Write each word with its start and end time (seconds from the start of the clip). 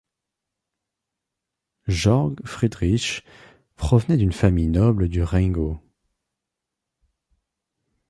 Georg 1.87 2.39
Friedrich 2.43 3.23
provenait 3.75 4.17
d'une 4.17 4.31
famille 4.33 4.65
noble 4.65 5.09
du 5.09 5.21
Rheingau. 5.21 5.79